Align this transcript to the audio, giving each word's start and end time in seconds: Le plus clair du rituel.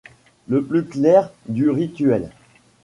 Le 0.47 0.65
plus 0.65 0.83
clair 0.83 1.29
du 1.47 1.69
rituel. 1.69 2.31